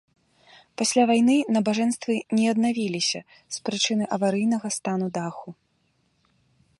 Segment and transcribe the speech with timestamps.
[0.81, 3.19] Пасля вайны набажэнствы не аднавіліся
[3.57, 5.49] з прычыны аварыйнага стану даху.